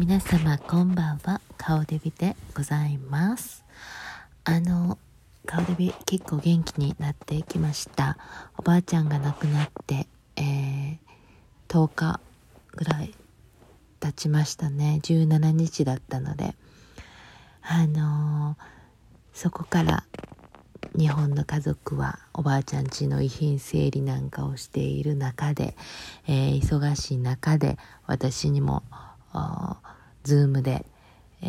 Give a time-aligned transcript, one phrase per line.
[0.00, 1.40] 皆様こんばんは。
[1.56, 3.64] 顔デビでございます。
[4.44, 4.98] あの
[5.46, 8.16] 顔デビ結構元気になってきました。
[8.56, 10.06] おばあちゃんが亡くなって
[10.36, 10.98] えー、
[11.68, 12.20] 10日
[12.72, 13.14] ぐらい
[14.00, 15.00] 経ちましたね。
[15.02, 16.54] 17日だったので。
[17.62, 18.56] あの
[19.32, 20.04] そこから
[20.98, 25.76] 日本の家族はおばあちゃんちの遺品整理なんかをしている中で、
[26.26, 28.82] えー、忙しい中で私にも
[30.24, 30.84] ズームで、
[31.42, 31.46] え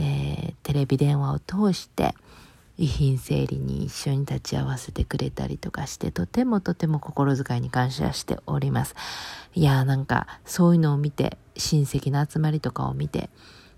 [0.51, 2.15] ー、テレビ電話を通して
[2.77, 8.95] 遺品整理に一緒に立ち会わせてくれたりとかしてとてもとても心遣いに感謝しております。
[9.53, 13.29] いやーなんかそういうのを見て親戚の集まりとかを見て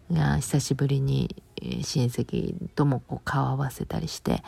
[0.10, 4.44] いや久しぶりに親戚ともこう顔合わせたりして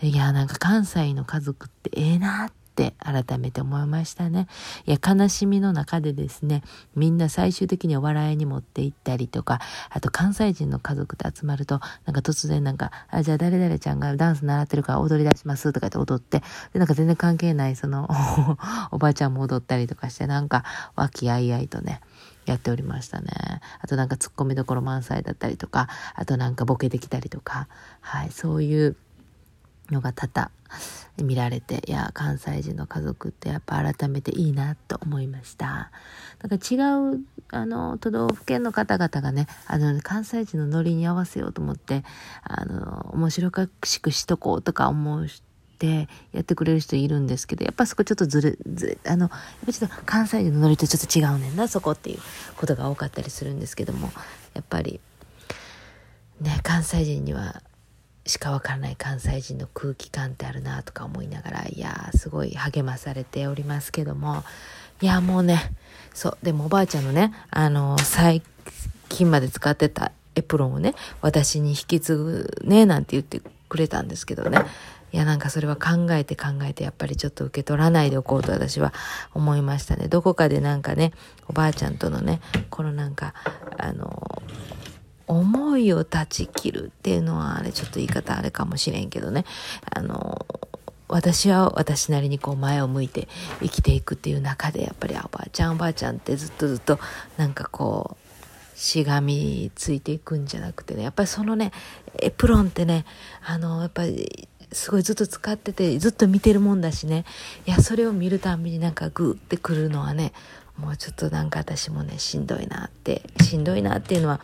[0.00, 4.48] いやなんか関西の家族ってええなってって改めて思いましたね。
[4.84, 6.62] いや、悲しみの中でですね、
[6.96, 9.60] みんな最終的には笑いに持っていったりとか、
[9.90, 18.08] あと関西人の家族で集まると、なんか突然なんか、あ、じゃあ誰々ちゃんがダンス習ってるから踊り出しますとかって踊って、で、なんか全然関係ないその
[18.90, 20.64] おばあちゃんも踊ったりとかして、なんか
[20.96, 22.00] 和気あいあいとね、
[22.44, 23.30] やっておりましたね。
[23.80, 27.68] あとなんかツッコミどころ満載だったりとか、あとなんかボケてきたりとか、
[28.00, 28.96] はい、そういう
[29.90, 30.50] のが多々
[31.22, 35.90] 見られていや関西人の家族ってやっぱ改めていいなと思いました。
[36.38, 36.76] だか違
[37.14, 42.04] うあの都道府県の方々がねあの関西人のノリに合わせようと思って
[42.42, 45.26] あの面白くしくしとこうとか思う
[45.78, 49.30] てやってくれる人いるんですけどやっぱそこちょっとずるずるあのやっ
[49.66, 52.18] ぱちょっと関西人のノリとちょっと違うねんなそこっていう
[52.56, 54.10] ことが多かったりするんですけども
[54.54, 55.00] やっぱり
[56.40, 57.62] ね関西人には
[58.26, 64.44] しかわからない関西人の空気感ってあるなとか思いながらいやすごい励まされておりますけども。
[65.00, 65.72] いやもうね
[66.14, 68.42] そうでもおばあちゃんのねあの最
[69.08, 74.58] 近まで使ってたエプロンをね私に引き継ぐねなんて言ってくれたんですけどね。
[75.12, 78.92] いやなんかそれは考えて考えてやっぱりちょっと受け取らないでおこうと私は
[79.32, 80.08] 思いましたね。
[80.08, 81.12] どこかでなんかね
[81.48, 82.40] おばあちゃんとのね
[82.70, 83.32] このなんか
[83.78, 84.42] あの
[85.26, 89.44] 思いを断ち切るっていうのはあれちょっと言い方あれかもしれんけどね。
[89.90, 90.46] あの
[91.06, 93.28] 私は私なりにこう前を向いて
[93.60, 96.98] 生きていくっていう中でやっぱりおばあちゃんおばあちゃんってずっとずっと
[97.36, 101.02] なんかこうしがみついていくんじゃなくてね。
[101.02, 101.72] やっぱりそのね
[102.20, 103.04] エプロンってね
[103.44, 107.24] あのやっぱりすごいずっと使っててずっと見てるもんだしね。
[107.66, 110.32] いやそれを見るたびになんかグーってくるのはね
[110.76, 114.40] もうちょっとなんか私もねしんどいなってしんどいなっていうのは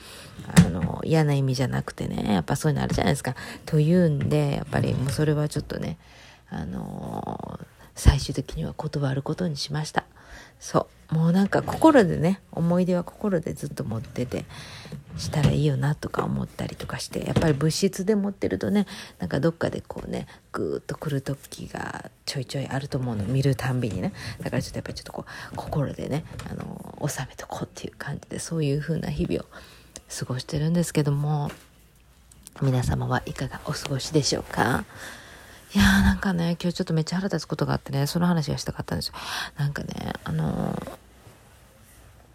[0.47, 3.35] あの嫌な意味じゃなくてねやっぱそういうのあるじゃないですか。
[3.67, 5.99] というんでやっぱりもうそれはちょっとね
[6.49, 7.61] あの
[7.95, 10.05] 最終的には断ることにしました。
[10.61, 11.15] そう。
[11.15, 14.45] もうなんか心でね思い出は心でずっと持ってて
[15.17, 18.87] したらいいよなとか思ったりとかしてやっぱり物質で持ってるとね
[19.19, 23.25] なんかどっかでこうねグーッとくる時がちょいちょいあると思うの。
[23.25, 24.13] 見るたんびにね。
[24.41, 29.47] だからちょっとやっぱりちょっとこう心でねあの収めとこうっていう感じでそういう風な日々を
[30.17, 31.51] 過ごしてるんですけども
[32.63, 34.85] 皆様はいかがお過ごしでしょうか？
[35.73, 39.15] いやーなんかね、今日ちょっとめっちゃ腹立つことがあってね、その話がしたかったんですよ。
[39.57, 40.99] なんかね、あのー、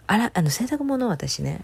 [0.08, 1.62] あら、あの、洗濯物を私ね、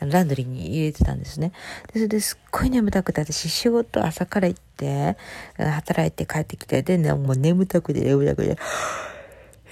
[0.00, 1.52] ランドリーに入れてたんですね。
[1.92, 5.16] で、それですっごい眠たくて、私仕事朝から行って、
[5.56, 8.58] 働いて帰ってきて、で、ね、もう眠たくて眠たくて、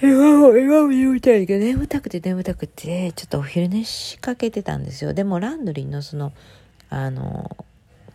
[0.01, 5.13] 今も、今も眠たいけど、眠たくて眠たくて、ちょっとお昼寝しかけてたんですよ。
[5.13, 6.31] でもランドリーのその、
[6.89, 7.57] あの、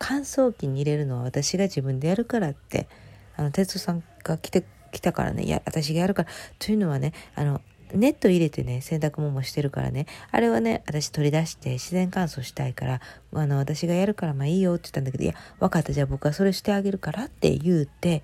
[0.03, 2.87] 乾燥機に入れるのは私が自分でやるからって
[3.35, 6.29] あの、哲夫さんが来て、来たからね、いや、私がやるから。
[6.59, 7.61] というのはね、あの、
[7.93, 13.01] ネット入れてね、洗濯物もしてるからね、あれはね、私取り出して自然乾燥したいから、
[13.33, 18.23] あの、私がやるからまあいいよって言ったんだけど、いや、分かった、じゃあ僕はそれしてあげるからって言うて、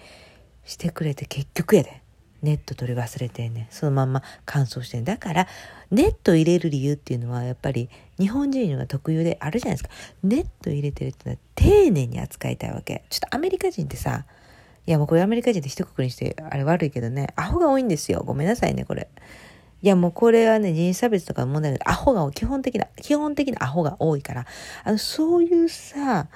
[0.63, 2.01] してくれて結局やで。
[2.43, 5.47] ネット取り忘れてね、そのまんま乾燥してだから、
[5.89, 9.89] ネット入れる理由っていうのはやっぱり日本人のが特有であるじゃないですか。
[10.23, 13.03] ネット入れてるってのは丁寧に扱いたいわけ。
[13.09, 14.25] ちょっとアメリカ人ってさ、
[14.87, 18.23] いやもうこれアメリカ人って一括りにしてあれ悪いけどね、アホが多いんですよ。
[18.25, 19.09] ごめんなさいね、これ。
[19.81, 24.45] いやもうこれはね、人種差別とか問題ないアホが基本的な、基本的なアホが多いから、
[24.83, 26.29] あの、そういうさ、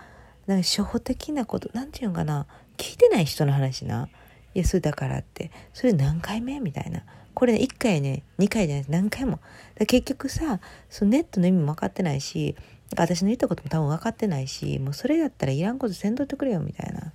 [0.48, 2.46] なんか初歩的なこと、なんていうのかな、
[2.78, 4.10] 聞いてない人の話な。
[4.54, 7.04] いや、それだからって、それ何回目みたいな。
[7.34, 9.40] これね、1回ね、2回じゃない何回も。
[9.88, 10.60] 結局さ、
[10.90, 12.56] そのネットの意味も分かってないし、
[12.98, 17.11] 私の言ったことも多分分かってないし、もうそれやったらいらんことせんとってくれよ、みたいな。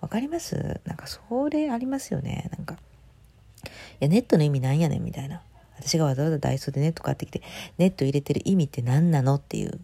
[0.00, 0.80] わかります？
[0.84, 1.20] なんかそ
[1.50, 2.50] れありますよね。
[2.56, 2.76] なんか。
[3.64, 3.68] い
[4.00, 5.42] や、ネットの意味なんやねんみたいな。
[5.78, 7.42] 私がわざわざダイソーでネット買ってきて、
[7.78, 9.78] ネット入れてる意味って何なのっていう。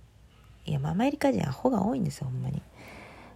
[0.65, 2.63] いや、まあ、アメリカ人アホが多いんですよ、ほんまに。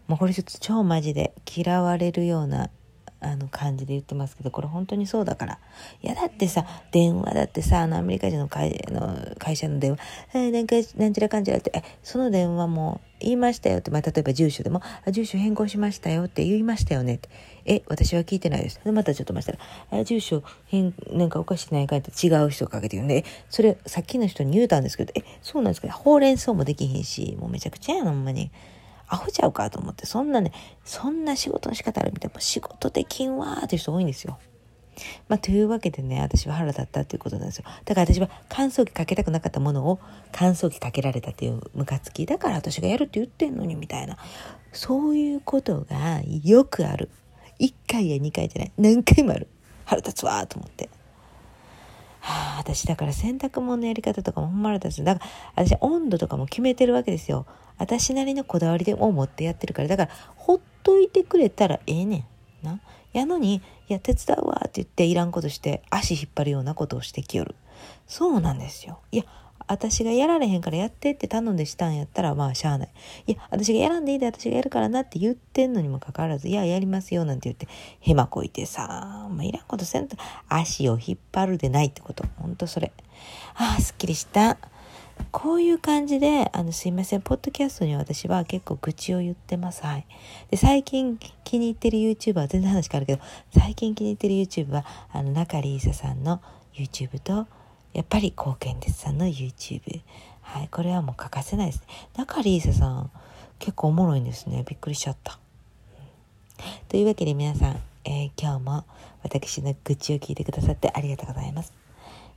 [0.08, 2.70] もうこれちょっと超マジで嫌われるような
[3.20, 5.58] あの感じで言ってますけど、これ本当にそうだから。
[6.02, 9.98] いや、だってさ、電話だってさ、あのアメリカ人の会の会社の電話、
[10.34, 14.80] えー、なんか、なんちゃらかんちゃらって、え、その電話も言いましたよって、まあ、例えば住所でも、
[15.10, 17.28] 住所変更しましたよって言いましたよねって。
[17.66, 18.80] え、私は聞いてないです。
[18.82, 28.50] で、またちょっと待ったら、住所変、なんかおかしくないかって違う人かけて言うんで、それ、さっきの人に言うたんですけど、え、そうなんですかほうれん草もできひんし、もうめちゃくちゃやな、ほんまに。
[29.10, 30.52] アホちゃうかと思って、そんなね、
[30.84, 34.38] そんな仕事の仕方あるみたいな、仕事できんわーっていう人多いんですよ。
[35.28, 37.64] まあ、というわけでね、私は腹立ったっていうことなんですよ。
[37.84, 39.98] だから私は乾燥機かけたくなかったものを
[40.32, 42.26] 乾燥機かけられたっていうムカつき。
[42.26, 44.16] だから私がやるって言ってんのにみたいな。
[44.72, 47.10] そういうことがよくある。
[47.58, 48.72] 1回や2回じゃない。
[48.78, 49.48] 何回もある。
[49.84, 50.88] 腹立つわーと思って。
[52.20, 55.04] はあ、私だから洗濯物のやり方とかもほんま腹立つ。
[55.04, 55.24] だか
[55.56, 57.46] ら私温度とかも決めてるわけですよ。
[57.78, 59.88] 私なりのこだわりでも持ってやってるから。
[59.88, 62.26] だからほっといてくれたらええね
[62.62, 62.66] ん。
[62.66, 62.80] な。
[63.12, 63.56] やのに、
[63.88, 67.54] いや、手伝うわって言っていらんことして足引っ張るようなことをしてきよる。
[68.06, 69.00] そうなんですよ。
[69.10, 69.24] いや、
[69.70, 72.88] 私がやられへんからやってって頼んでしたんやったらまあしゃあない。
[73.28, 77.68] いや、私がやらんでいいで私がやるからなって言ってんのにもかかわらず、いや、やりますよなんて言って、
[78.00, 80.16] へまこいてさ、まあ、いらんことせんと
[80.48, 82.24] 足を引っ張るでないってこと。
[82.38, 82.92] ほんとそれ。
[83.54, 84.58] ああ、すっきりした。
[85.30, 89.84] こういう感じで、あの、すいません、ポッドキャストに私は結構愚痴を言ってます。
[89.84, 90.06] はい。
[90.50, 93.22] で、最近気に入ってる YouTuber、全然話変わるけど、
[93.56, 96.40] 最近気に入ってる YouTuber は、あの、中里依紗さんの
[96.74, 97.46] YouTube と、
[97.92, 100.00] やっぱり貢献ですさんの YouTube。
[100.42, 100.68] はい。
[100.68, 101.86] これはもう欠かせないですね。
[102.16, 103.10] 中リーサさん、
[103.58, 104.64] 結構おもろいんですね。
[104.68, 105.38] びっくりしちゃった。
[106.88, 108.84] というわけで皆さん、えー、今日も
[109.22, 111.72] 私の愚痴を聞いてくださってありがとうございます。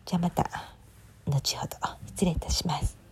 [0.05, 0.73] じゃあまた。
[1.25, 1.77] 後ほど
[2.07, 3.02] 失礼いたします。